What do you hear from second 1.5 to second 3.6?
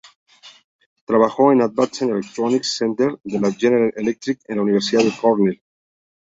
en Advanced Electronics Center de la